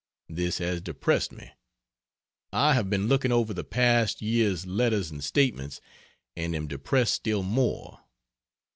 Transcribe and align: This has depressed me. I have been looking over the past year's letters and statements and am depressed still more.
This 0.29 0.57
has 0.57 0.81
depressed 0.81 1.31
me. 1.31 1.51
I 2.51 2.73
have 2.73 2.89
been 2.89 3.07
looking 3.07 3.31
over 3.31 3.53
the 3.53 3.63
past 3.63 4.19
year's 4.19 4.65
letters 4.65 5.11
and 5.11 5.23
statements 5.23 5.79
and 6.35 6.55
am 6.55 6.65
depressed 6.67 7.13
still 7.13 7.43
more. 7.43 7.99